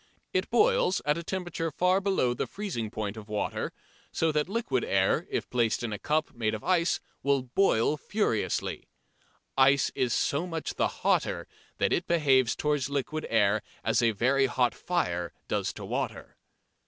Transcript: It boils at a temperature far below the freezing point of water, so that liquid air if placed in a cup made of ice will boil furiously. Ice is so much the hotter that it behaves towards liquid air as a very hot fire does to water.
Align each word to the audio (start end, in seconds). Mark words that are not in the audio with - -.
It 0.33 0.49
boils 0.49 0.99
at 1.05 1.19
a 1.19 1.23
temperature 1.23 1.69
far 1.69 2.01
below 2.01 2.33
the 2.33 2.47
freezing 2.47 2.89
point 2.89 3.17
of 3.17 3.29
water, 3.29 3.71
so 4.11 4.31
that 4.31 4.49
liquid 4.49 4.83
air 4.83 5.27
if 5.29 5.47
placed 5.51 5.83
in 5.83 5.93
a 5.93 5.99
cup 5.99 6.33
made 6.33 6.55
of 6.55 6.63
ice 6.63 6.99
will 7.21 7.43
boil 7.43 7.97
furiously. 7.97 8.87
Ice 9.55 9.91
is 9.93 10.11
so 10.11 10.47
much 10.47 10.73
the 10.73 10.87
hotter 11.05 11.47
that 11.77 11.93
it 11.93 12.07
behaves 12.07 12.55
towards 12.55 12.89
liquid 12.89 13.27
air 13.29 13.61
as 13.83 14.01
a 14.01 14.09
very 14.09 14.47
hot 14.47 14.73
fire 14.73 15.33
does 15.47 15.71
to 15.73 15.85
water. 15.85 16.35